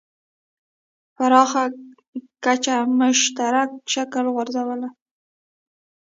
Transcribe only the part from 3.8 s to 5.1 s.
شکل غورځولی.